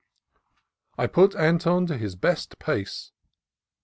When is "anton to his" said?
1.35-2.15